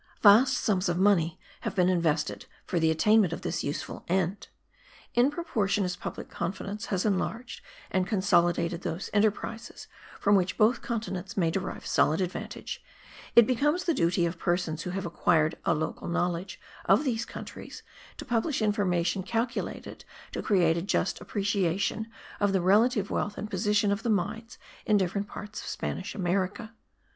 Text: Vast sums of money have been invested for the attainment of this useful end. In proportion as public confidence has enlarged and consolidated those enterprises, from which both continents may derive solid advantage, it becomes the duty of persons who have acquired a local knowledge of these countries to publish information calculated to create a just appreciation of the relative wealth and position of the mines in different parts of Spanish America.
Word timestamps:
Vast 0.23 0.55
sums 0.57 0.89
of 0.89 0.97
money 0.97 1.39
have 1.59 1.75
been 1.75 1.87
invested 1.87 2.47
for 2.65 2.79
the 2.79 2.89
attainment 2.89 3.31
of 3.33 3.43
this 3.43 3.63
useful 3.63 4.03
end. 4.07 4.47
In 5.13 5.29
proportion 5.29 5.83
as 5.83 5.95
public 5.95 6.27
confidence 6.27 6.87
has 6.87 7.05
enlarged 7.05 7.61
and 7.91 8.07
consolidated 8.07 8.81
those 8.81 9.11
enterprises, 9.13 9.85
from 10.19 10.35
which 10.35 10.57
both 10.57 10.81
continents 10.81 11.37
may 11.37 11.51
derive 11.51 11.85
solid 11.85 12.19
advantage, 12.19 12.83
it 13.35 13.45
becomes 13.45 13.83
the 13.83 13.93
duty 13.93 14.25
of 14.25 14.39
persons 14.39 14.81
who 14.81 14.89
have 14.89 15.05
acquired 15.05 15.55
a 15.65 15.75
local 15.75 16.07
knowledge 16.07 16.59
of 16.85 17.03
these 17.03 17.23
countries 17.23 17.83
to 18.17 18.25
publish 18.25 18.59
information 18.59 19.21
calculated 19.21 20.03
to 20.31 20.41
create 20.41 20.77
a 20.77 20.81
just 20.81 21.21
appreciation 21.21 22.09
of 22.39 22.53
the 22.53 22.61
relative 22.61 23.11
wealth 23.11 23.37
and 23.37 23.51
position 23.51 23.91
of 23.91 24.01
the 24.01 24.09
mines 24.09 24.57
in 24.83 24.97
different 24.97 25.27
parts 25.27 25.61
of 25.61 25.67
Spanish 25.67 26.15
America. 26.15 26.73